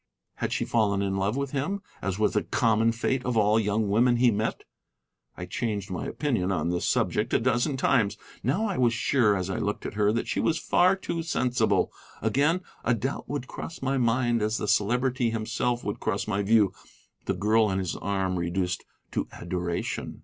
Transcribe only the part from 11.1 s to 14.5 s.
sensible; again, a doubt would cross my mind